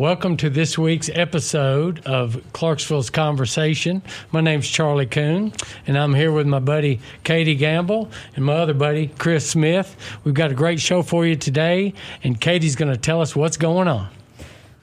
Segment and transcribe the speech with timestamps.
[0.00, 4.00] Welcome to this week's episode of Clarksville's Conversation.
[4.32, 5.52] My name's Charlie Coon,
[5.86, 9.94] and I'm here with my buddy Katie Gamble and my other buddy Chris Smith.
[10.24, 11.92] We've got a great show for you today,
[12.24, 14.08] and Katie's going to tell us what's going on.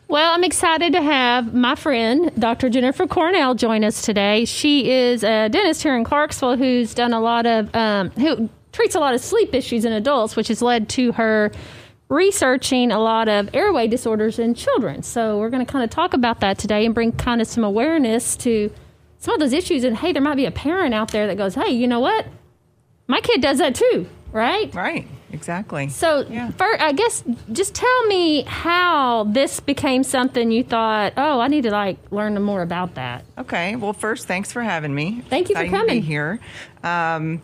[0.08, 2.70] Well, I'm excited to have my friend, Dr.
[2.70, 4.46] Jennifer Cornell, join us today.
[4.46, 8.94] She is a dentist here in Clarksville who's done a lot of, um, who treats
[8.94, 11.52] a lot of sleep issues in adults, which has led to her
[12.10, 15.04] researching a lot of airway disorders in children.
[15.04, 17.64] So we're going to kind of talk about that today and bring kind of some
[17.64, 18.72] awareness to
[19.20, 19.84] some of those issues.
[19.84, 22.26] And hey, there might be a parent out there that goes, hey, you know what?
[23.08, 24.74] My kid does that too, right?
[24.74, 25.88] Right, exactly.
[25.90, 26.52] So, Yeah.
[26.52, 31.64] first, I guess, just tell me how this became something you thought, oh, I need
[31.64, 33.24] to like learn more about that.
[33.38, 33.76] Okay.
[33.76, 35.24] Well, first, thanks for having me.
[35.30, 36.04] Thank you for Exciting to coming.
[36.04, 36.40] here.
[36.84, 37.42] Um,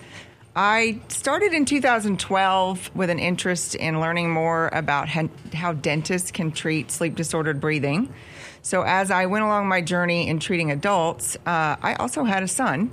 [0.55, 6.91] I started in 2012 with an interest in learning more about how, dentists can treat
[6.91, 8.13] sleep disordered breathing.
[8.62, 12.48] So, as I went along my journey in treating adults, uh, I also had a
[12.48, 12.91] son,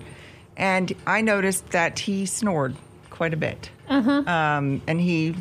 [0.56, 2.76] and I noticed that he snored
[3.10, 3.70] quite a bit.
[4.26, 5.36] Um, and he,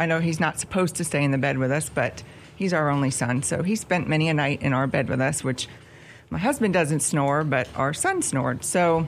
[0.00, 2.22] I know he's not supposed to stay in the bed with us, but
[2.56, 3.42] he's our only son.
[3.42, 5.68] So he spent many a night in our bed with us, which
[6.30, 8.64] my husband doesn't snore, but our son snored.
[8.64, 9.06] So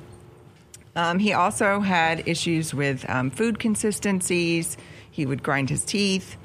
[0.99, 4.77] um, he also had issues with um, food consistencies.
[5.11, 6.37] He would grind his teeth.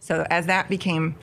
[0.00, 1.14] So as that became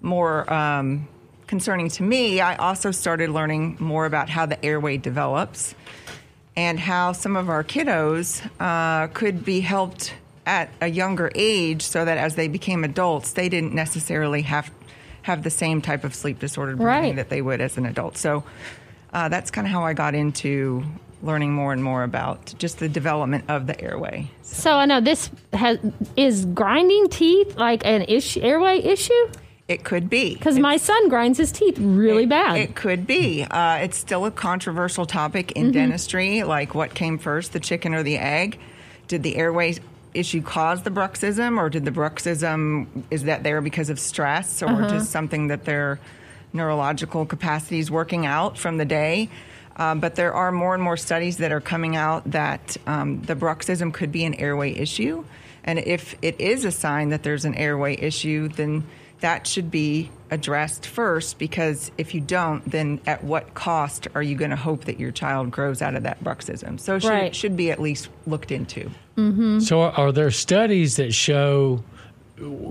[0.00, 1.08] more um,
[1.46, 5.74] concerning to me, I also started learning more about how the airway develops
[6.56, 10.14] and how some of our kiddos uh, could be helped
[10.46, 14.70] at a younger age so that as they became adults, they didn't necessarily have
[15.22, 17.16] have the same type of sleep disordered breathing Right.
[17.16, 18.16] that they would as an adult.
[18.16, 18.44] So
[19.12, 20.82] uh, that's kind of how I got into
[21.22, 24.30] learning more and more about just the development of the airway.
[24.42, 25.78] So, I know this has,
[26.16, 29.12] is grinding teeth like an issue, airway issue?
[29.68, 32.56] It could be Because my son grinds his teeth really bad.
[32.56, 33.42] It could be.
[33.42, 36.42] Uh, it's still a controversial topic in dentistry.
[36.42, 38.58] Like, what came first, the chicken or the egg?
[39.08, 39.76] Did the airway
[40.14, 44.88] issue cause the bruxism, or did the bruxism is that there because of stress, or
[44.88, 46.00] just something that their
[46.54, 49.28] neurological capacity is working out from the day?
[49.78, 53.36] Um, but there are more and more studies that are coming out that um, the
[53.36, 55.24] bruxism could be an airway issue.
[55.64, 58.84] And if it is a sign that there's an airway issue, then
[59.20, 64.36] that should be addressed first because if you don't, then at what cost are you
[64.36, 66.78] going to hope that your child grows out of that bruxism?
[66.78, 67.34] So it should, Right.
[67.36, 68.90] should be at least looked into.
[69.60, 71.82] So, are there studies that show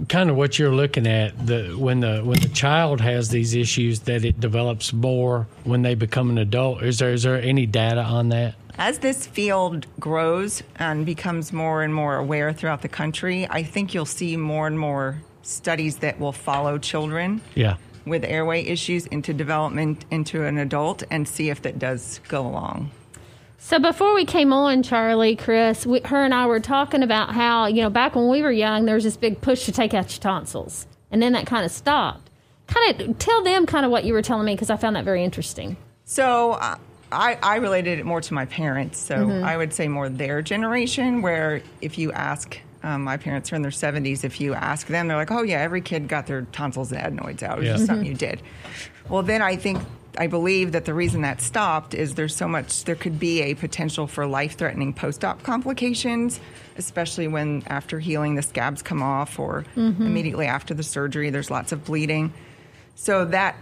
[0.10, 4.02] kind of what you're looking at the when the when the child has these issues
[4.02, 6.84] that it develops more when they become an adult?
[6.84, 8.56] Is there is there any data on that?
[8.78, 13.94] As this field grows and becomes more and more aware throughout the country, I think
[13.94, 17.78] you'll see more and more studies that will follow children Yeah.
[18.06, 22.92] with airway issues into development into an adult and see if that does go along.
[23.57, 27.66] So before we came on, Charlie, Chris, we, her and I were talking about how
[27.66, 30.12] you know back when we were young, there was this big push to take out
[30.12, 32.29] your tonsils, and then that kind of stopped.
[32.68, 35.06] Kind of tell them kind of what you were telling me because I found that
[35.06, 35.78] very interesting.
[36.03, 36.75] So uh,
[37.12, 39.00] I, I related it more to my parents.
[39.00, 43.56] So I would say more their generation, where if you ask, um, my parents are
[43.56, 46.41] in their 70s, if you ask them, they're like, oh, yeah, every kid got their
[46.51, 47.57] tonsils and adenoids out.
[47.57, 47.74] It was Yeah.
[47.75, 48.41] just something you did.
[49.07, 49.79] Well, then I think,
[50.18, 53.54] I believe that the reason that stopped is there's so much, there could be a
[53.54, 56.40] potential for life threatening post op complications,
[56.78, 59.66] especially when after healing the scabs come off or
[60.02, 62.34] immediately after the surgery, there's lots of bleeding.
[62.96, 63.56] So that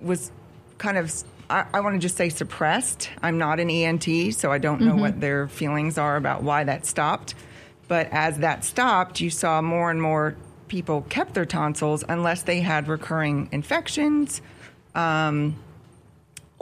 [0.00, 0.32] was
[0.78, 1.12] kind of
[1.50, 3.10] I, I want to just say suppressed.
[3.20, 6.86] I'm not an ENT, so I don't know what their feelings are about why that
[6.86, 7.34] stopped.
[7.88, 10.36] But as that stopped, you saw more and more
[10.68, 14.40] people kept their tonsils unless they had recurring infections.
[14.94, 15.56] Um,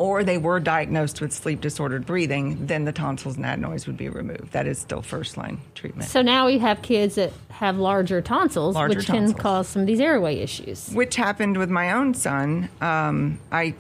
[0.01, 4.09] or they were diagnosed with sleep disordered breathing, then the tonsils and adenoids would be
[4.09, 4.51] removed.
[4.53, 6.09] That is still first line treatment.
[6.09, 9.33] So now we have kids that have larger tonsils, Larger which tonsils.
[9.35, 10.89] can cause some of these airway issues.
[10.95, 12.71] which happened with my own son.
[12.81, 13.75] Um, I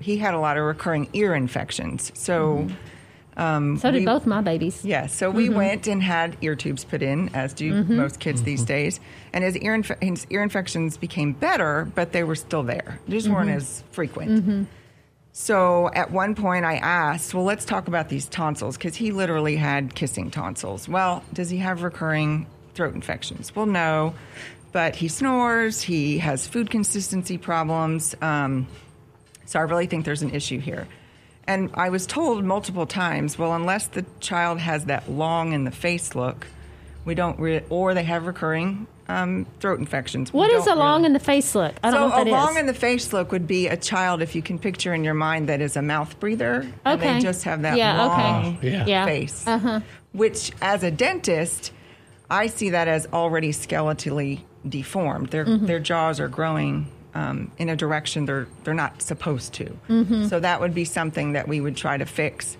[0.00, 2.10] he had a lot of recurring ear infections.
[2.14, 2.66] So
[3.36, 3.42] mm-hmm.
[3.42, 4.82] um, So did we- both my babies.
[4.82, 5.56] yeah, so we mm-hmm.
[5.56, 7.96] went and had ear tubes put in, as do mm-hmm.
[7.96, 8.98] most kids these days.
[9.34, 12.98] And his ear inf- his ear infections became better, but they were still there.
[13.06, 14.68] They just weren't as frequent.
[15.36, 19.56] So at one point, I asked, "Well, let's talk about these tonsils," because he literally
[19.56, 20.88] had kissing tonsils.
[20.88, 23.54] Well, does he have recurring throat infections?
[23.54, 24.14] Well, no,
[24.70, 25.82] but he snores.
[25.82, 28.14] He has food consistency problems.
[28.22, 28.68] Um,
[29.44, 30.86] so I really think there's an issue here.
[31.48, 35.72] And I was told multiple times, well, unless the child has that long in the
[35.72, 36.46] face look,
[37.04, 40.32] We don't, re- or they have recurring um, throat infections.
[40.32, 41.74] We What is a don't long really- in the face look?
[41.82, 42.56] I don't so know what a long is.
[42.58, 45.48] in the face look would be a child, if you can picture in your mind,
[45.48, 48.22] that is a mouth breather, and they just have that Yeah, okay.
[48.22, 48.86] long Yeah.
[48.86, 49.04] Yeah.
[49.04, 49.44] face.
[49.46, 49.80] Uh-huh.
[50.12, 51.72] Which, as a dentist,
[52.30, 55.28] I see that as already skeletally deformed.
[55.28, 55.66] Their Mm-hmm.
[55.66, 59.66] their jaws are growing um, in a direction they're they're not supposed to.
[59.90, 60.24] Mm-hmm.
[60.28, 62.56] So that would be something that we would try to fix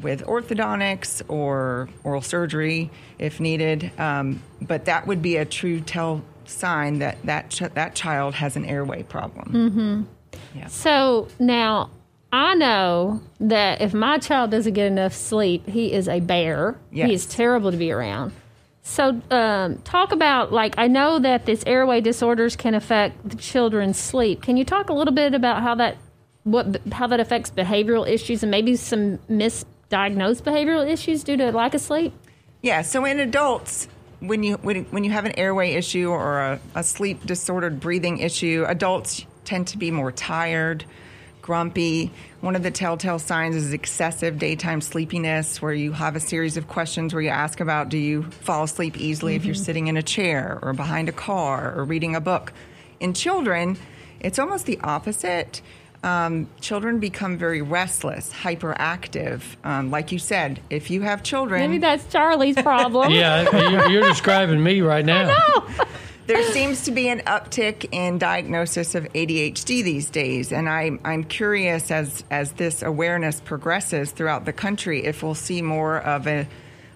[0.00, 3.90] with orthodontics or oral surgery if needed.
[3.98, 8.56] Um, but that would be a true tell sign that that ch- that child has
[8.56, 9.52] an airway problem.
[9.52, 10.66] Mm-hmm.
[10.68, 11.90] So now
[12.32, 16.78] I know that if my child doesn't get enough sleep, he is a bear.
[16.90, 17.08] Yes.
[17.08, 18.32] He is terrible to be around.
[18.82, 23.98] So, um, talk about like I know that this airway disorders can affect the children's
[23.98, 24.42] sleep.
[24.42, 25.96] Can you talk a little bit about how that
[26.44, 29.18] what how that affects behavioral issues and maybe some
[29.90, 32.12] misdiagnosed behavioral issues due to lack of sleep?
[32.62, 32.82] Yeah.
[32.82, 33.88] So in adults,
[34.20, 38.18] when you when, when you have an airway issue or a, a sleep disordered breathing
[38.18, 40.84] issue, adults tend to be more tired,
[41.42, 42.10] grumpy.
[42.40, 46.68] One of the telltale signs is excessive daytime sleepiness, where you have a series of
[46.68, 49.64] questions where you ask about do you fall asleep easily if you're mm-hmm.
[49.64, 52.52] sitting in a chair or behind a car or reading a book.
[52.98, 53.76] In children,
[54.20, 55.60] it's almost the opposite.
[56.06, 59.42] Um, children become very restless, hyperactive.
[59.64, 63.10] Um, like you said, if you have children, Maybe that's Charlie's problem.
[63.10, 65.36] Yeah, you're, you're describing me right now.
[66.28, 71.24] there seems to be an uptick in diagnosis of ADHD these days, and I'm I'm
[71.24, 76.46] curious as as this awareness progresses throughout the country if we'll see more of a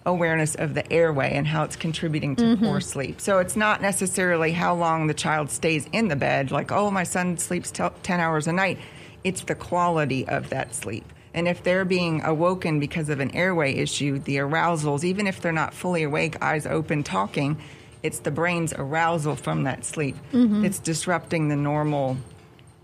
[0.06, 3.20] awareness of the airway and how it's contributing to poor sleep.
[3.20, 7.02] So it's not necessarily how long the child stays in the bed, like oh my
[7.02, 8.78] son sleeps t- ten hours a night.
[9.24, 11.04] It's the quality of that sleep.
[11.32, 15.52] And if they're being awoken because of an airway issue, the arousals, even if they're
[15.52, 17.56] not fully awake, eyes open, talking,
[18.02, 20.16] it's the brain's arousal from that sleep.
[20.32, 22.16] It's disrupting the normal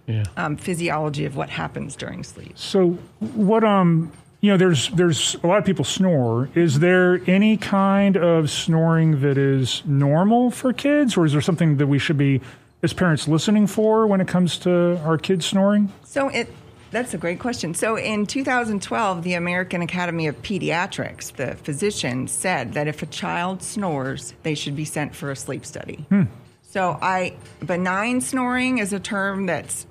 [0.07, 0.25] Yeah.
[0.37, 2.53] um, physiology of what happens during sleep.
[2.55, 2.91] So
[3.35, 4.13] what um
[4.43, 6.49] you know there's there's a lot of people snore.
[6.55, 11.79] Is there any kind of snoring that is normal for kids or is there something
[11.79, 12.41] that we should be
[12.87, 15.93] as parents listening for when it comes to our kids snoring?
[16.05, 16.49] So it
[16.93, 17.75] that's a great question.
[17.75, 23.63] So in 2012, the American Academy of Pediatrics, the physician said that if a child
[23.63, 26.07] snores, they should be sent for a sleep study.
[26.09, 26.23] Hmm.
[26.63, 27.35] So I
[27.65, 29.85] benign snoring is a term that's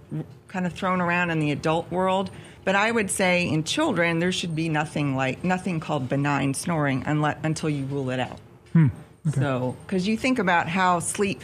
[0.48, 2.31] kind of thrown around in the adult world,
[2.63, 7.03] but I would say in children there should be nothing like nothing called benign snoring
[7.06, 8.39] unless, until you rule it out.
[8.71, 8.88] Hmm.
[9.33, 11.41] So, because you think about how sleep,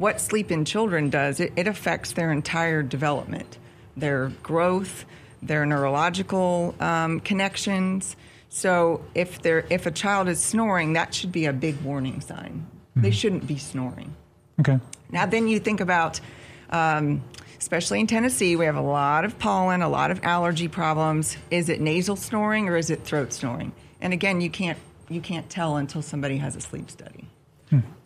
[0.00, 3.58] what sleep in children does, it, it affects their entire development,
[3.98, 5.04] their growth,
[5.42, 8.16] their neurological um, connections.
[8.48, 12.66] So, if they're if a child is snoring, that should be a big warning sign.
[12.96, 14.14] They shouldn't be snoring.
[14.58, 14.78] Okay.
[15.10, 16.20] Now, then you think about,
[16.70, 17.22] um,
[17.58, 21.36] especially in Tennessee, we have a lot of pollen, a lot of allergy problems.
[21.50, 23.72] Is it nasal snoring or is it throat snoring?
[24.00, 27.28] And again, you can't you can't tell until somebody has a sleep study.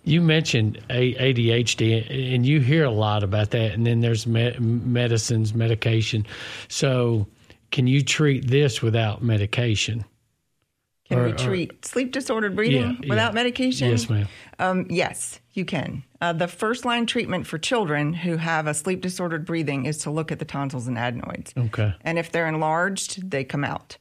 [0.04, 3.72] You mentioned ADHD, and you hear a lot about that.
[3.72, 6.26] And then there's me- medicines, medication.
[6.68, 7.26] So,
[7.70, 10.04] can you treat this without medication?
[11.08, 13.34] Can Or- we or- treat sleep disordered breathing Yeah, without yeah.
[13.34, 13.90] medication?
[13.90, 14.28] Yes, ma'am.
[14.58, 16.02] Um, yes, you can.
[16.20, 20.10] Uh, the first line treatment for children who have a sleep disordered breathing is to
[20.10, 21.52] look at the tonsils and adenoids.
[21.56, 21.94] Okay.
[22.02, 23.98] And if they're enlarged, they come out.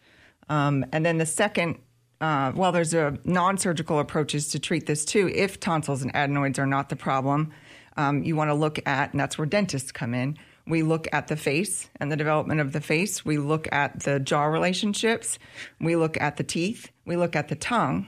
[0.49, 1.77] Um, and then the second,
[2.23, 5.29] uh, well, there's a non surgical approaches to treat this too.
[5.35, 7.51] If tonsils and adenoids are not the problem,
[7.97, 10.37] um, you want to look at, and that's where dentists come in.
[10.65, 13.25] We look at the face and the development of the face.
[13.25, 15.37] We look at the jaw relationships.
[15.81, 16.89] We look at the teeth.
[17.03, 18.07] We look at the tongue.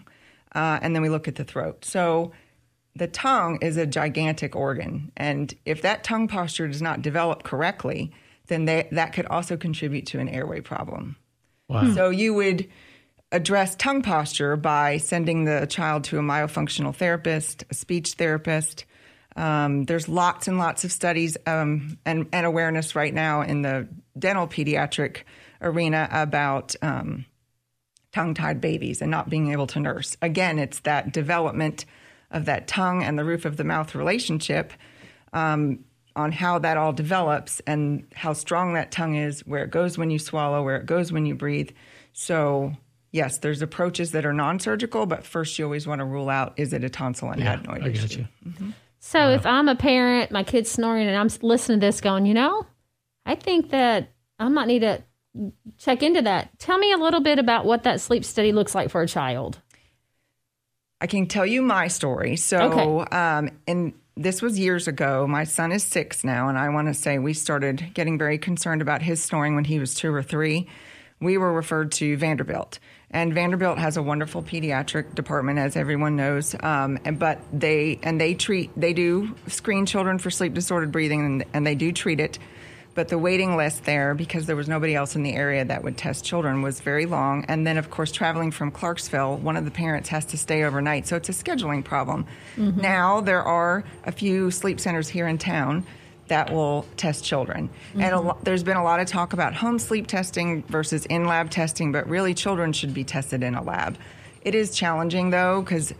[0.53, 1.84] Uh, and then we look at the throat.
[1.84, 2.31] So
[2.95, 5.12] the tongue is a gigantic organ.
[5.17, 8.13] And if that tongue posture does not develop correctly,
[8.48, 11.17] then they, that could also contribute to an airway problem.
[11.67, 11.93] Wow.
[11.93, 12.69] So you would
[13.32, 18.86] address tongue posture by sending the child to a myofunctional therapist, a speech therapist.
[19.36, 23.88] Um, there's lots and lots of studies um, and, and awareness right now in the
[24.17, 25.24] dental pediatric
[25.62, 27.25] arena about um,
[28.13, 30.15] tongue tied babies and not being able to nurse.
[30.22, 31.86] Again, it's that development
[32.32, 34.72] of that tongue and the roof of the mouth relationship
[35.34, 35.84] um,
[36.15, 40.10] on how that all develops and how strong that tongue is, where it goes when
[40.10, 41.72] you swallow, where it goes when you breathe.
[42.13, 42.74] So,
[43.15, 46.53] yes, there's approaches that are non surgical, but first you always want to rule out
[46.57, 48.25] is it a tonsil and Yeah, adenoid I got issue?
[48.51, 48.74] you.
[49.00, 52.34] So if I'm a parent, my kid's snoring, and I'm listening to this, going, you
[52.34, 52.65] know,
[53.25, 55.03] I think that I might need to
[55.77, 56.57] check into that.
[56.60, 59.60] Tell me a little bit about what that sleep study looks like for a child.
[61.01, 62.36] I can tell you my story.
[62.36, 63.15] So, Okay.
[63.15, 65.27] um, and this was years ago.
[65.27, 68.81] My son is six now, and I want to say we started getting very concerned
[68.81, 70.67] about his snoring when he was two or three.
[71.19, 72.79] We were referred to Vanderbilt,
[73.12, 76.55] and Vanderbilt has a wonderful pediatric department, as everyone knows.
[76.62, 81.25] Um, and but they and they treat they do screen children for sleep disordered breathing,
[81.25, 82.39] and, and they do treat it.
[82.95, 85.97] But the waiting list there because there was nobody else in the area that would
[85.97, 87.43] test children was very long.
[87.50, 91.05] And then of course traveling from clarksville one of the parents has to stay overnight.
[91.05, 92.25] So it's a scheduling problem.
[92.55, 95.85] Now there are a few sleep centers here in town
[96.27, 97.70] that will test children.
[97.94, 101.25] And a lo- there's been a lot of talk about home sleep testing versus in
[101.25, 103.98] lab testing but really children should be tested in a lab.
[104.41, 105.94] It is challenging though because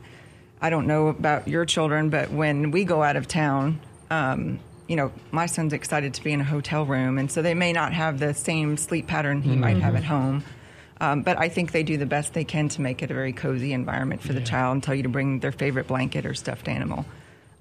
[0.62, 3.80] I don't know about your children, but when we go out of town,
[4.10, 7.54] um, you know, my son's excited to be in a hotel room, and so they
[7.54, 10.44] may not have the same sleep pattern he might have at home.
[11.02, 13.34] Um, but I think they do the best they can to make it a very
[13.34, 16.68] cozy environment for the child and tell you to bring their favorite blanket or stuffed
[16.68, 17.06] animal.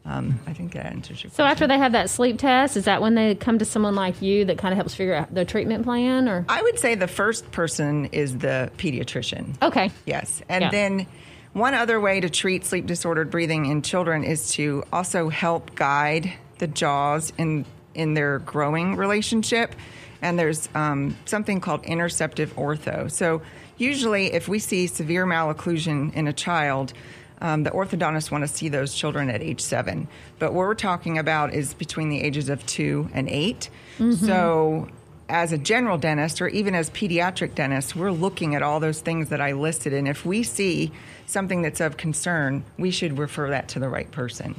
[0.07, 1.51] Um, I think that answers your So question.
[1.51, 4.45] after they have that sleep test, is that when they come to someone like you
[4.45, 7.51] that kind of helps figure out the treatment plan, or I would say the first
[7.53, 9.61] person is the pediatrician.
[9.63, 9.91] okay?
[10.05, 10.43] Yes.
[10.49, 10.71] And Yeah.
[10.71, 11.07] then
[11.55, 16.33] one other way to treat sleep disordered breathing in children is to also help guide
[16.59, 19.75] the jaws in in their growing relationship.
[20.21, 23.09] And there's um, something called interceptive ortho.
[23.11, 23.41] So
[23.79, 26.93] usually, if we see severe malocclusion in a child,
[27.41, 30.09] um, the orthodontists want to see those children at age seven.
[30.39, 33.69] But what we're talking about is between the ages of two and 8
[34.17, 34.89] So
[35.29, 39.31] as a general dentist or even as pediatric dentist, we're looking at all those things
[39.31, 39.93] that I listed.
[39.93, 40.93] And if we see
[41.27, 44.55] something that's of concern, we should refer that to the right person.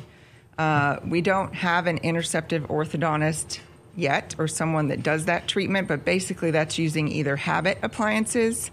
[0.57, 3.59] Uh, we don't have an interceptive orthodontist
[3.95, 8.71] yet or someone that does that treatment, but basically that's using either habit appliances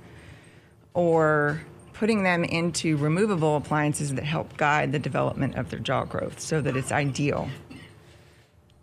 [0.95, 1.63] or
[2.03, 6.61] putting them into removable appliances that help guide the development of their jaw growth so
[6.61, 7.49] that it's ideal.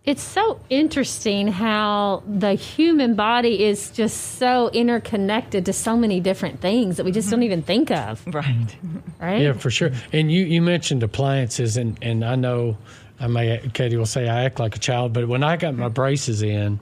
[0.06, 6.62] It's so interesting how the human body is just so interconnected to so many different
[6.62, 8.78] things that we just don't even think of, Right.
[9.20, 9.42] right?
[9.42, 9.92] Yeah, for sure.
[10.14, 12.78] And you, you mentioned appliances, and, and I know
[13.20, 15.90] I may Katie will say I act like a child, but when I got my
[15.90, 16.80] braces in,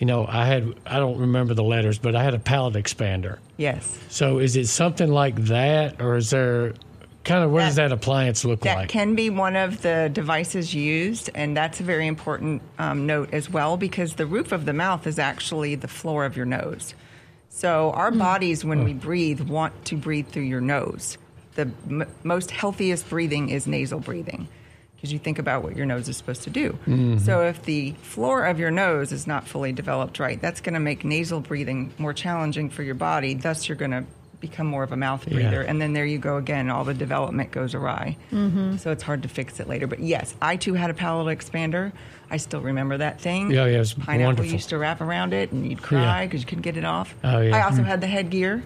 [0.00, 3.38] you know, I had I don't remember the letters, but I had a palate expander.
[3.56, 3.98] Yes.
[4.08, 6.74] So is it something like that, or is there
[7.24, 8.88] kind of what does that appliance look That like?
[8.88, 13.32] That can be one of the devices used, and that's a very important um, note
[13.32, 16.94] as well because the roof of the mouth is actually the floor of your nose.
[17.48, 21.16] So our bodies, when we breathe, want to breathe through your nose.
[21.54, 24.48] The m- most healthiest breathing is nasal breathing
[25.06, 26.72] because you think about what your nose is supposed to do.
[26.72, 27.18] Mm-hmm.
[27.18, 30.80] So if the floor of your nose is not fully developed right, that's going to
[30.80, 33.34] make nasal breathing more challenging for your body.
[33.34, 34.04] Thus, you're going to
[34.40, 35.62] become more of a mouth breather.
[35.62, 36.70] And then there you go again.
[36.70, 38.16] All the development goes awry.
[38.32, 38.78] Mm-hmm.
[38.78, 39.86] So it's hard to fix it later.
[39.86, 41.92] But yes, I too had a palate expander.
[42.28, 43.52] I still remember that thing.
[43.52, 44.52] Yeah, yeah, it was Pineapple wonderful.
[44.52, 47.14] used to wrap around it, and you'd cry because you couldn't get it off.
[47.22, 47.56] Oh, yeah.
[47.56, 47.86] I also mm.
[47.86, 48.64] had the headgear.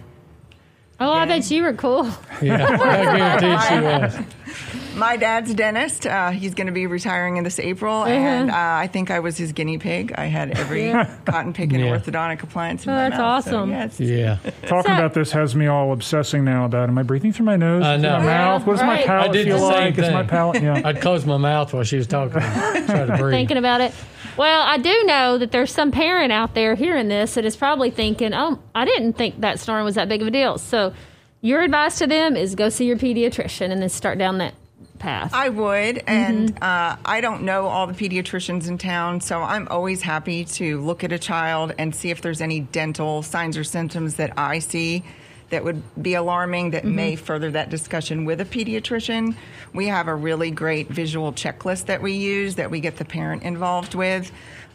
[0.99, 2.11] oh, I bet you were cool.
[2.40, 3.80] yeah, I guarantee she
[4.25, 4.79] was.
[5.00, 6.07] My dad's dentist.
[6.07, 8.11] Uh, he's going to be retiring in this April, Uh-huh.
[8.11, 10.12] and uh, I think I was his guinea pig.
[10.16, 10.92] I had every
[11.25, 11.97] cotton pick and Yeah.
[11.99, 13.45] orthodontic appliance in Oh, my that's mouth.
[13.45, 13.71] so awesome.
[13.71, 13.99] yes.
[13.99, 17.57] Yeah, Talking about this has me all obsessing now about am I breathing through my
[17.57, 18.19] nose, I through know.
[18.19, 18.66] my mouth?
[18.66, 19.99] What does my palate I did feel the same like?
[19.99, 20.62] Is my palate?
[20.62, 20.83] Yeah.
[20.85, 23.33] I'd close my mouth while she was talking, try to breathe.
[23.33, 23.95] thinking about it.
[24.37, 27.90] Well, I do know that there's some parent out there hearing this that is probably
[27.90, 30.92] thinking, "Oh, I didn't think that snoring was that big of a deal." So,
[31.40, 34.54] your advice to them is go see your pediatrician and then start down that
[35.00, 35.35] path.
[35.35, 40.02] I would, and uh, I don't know all the pediatricians in town, so I'm always
[40.02, 44.16] happy to look at a child and see if there's any dental signs or symptoms
[44.16, 45.02] that I see
[45.49, 49.35] that would be alarming that may further that discussion with a pediatrician.
[49.75, 53.42] We have a really great visual checklist that we use that we get the parent
[53.42, 54.30] involved with,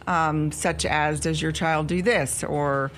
[0.05, 2.43] um, such as Does your child do this?
[2.43, 2.91] or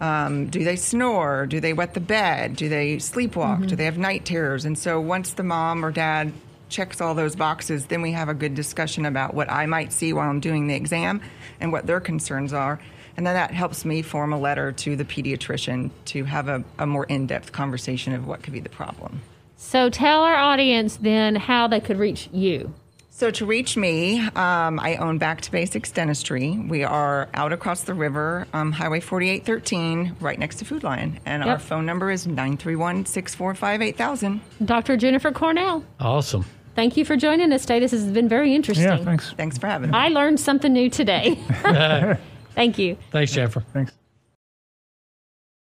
[0.00, 1.46] um, do they snore?
[1.46, 2.56] Do they wet the bed?
[2.56, 3.66] Do they sleepwalk?
[3.66, 4.64] Do they have night terrors?
[4.64, 6.32] And so once the mom or dad
[6.68, 10.12] checks all those boxes, then we have a good discussion about what I might see
[10.12, 11.20] while I'm doing the exam
[11.60, 12.80] and what their concerns are.
[13.16, 16.86] And then that helps me form a letter to the pediatrician to have a, a
[16.86, 19.22] more in depth conversation of what could be the problem.
[19.56, 22.74] so, tell our audience then how they could reach you.
[23.16, 26.58] So to reach me, um, I own Back to Basics Dentistry.
[26.68, 31.20] We are out across the river, um, Highway 4813, right next to Food Lion.
[31.24, 34.40] And our phone number is 931 645 8000.
[34.64, 34.96] Dr.
[34.96, 36.44] Jennifer Cornell, Awesome.
[36.74, 37.78] thank you for joining us today.
[37.78, 38.86] This has been very interesting.
[38.88, 38.96] Yeah.
[39.04, 39.32] Thanks.
[39.34, 39.96] Thanks for having me.
[39.96, 41.36] I learned something new today.
[42.56, 42.96] Thank you.
[43.12, 43.60] Thanks, Jennifer.
[43.72, 43.92] Thanks.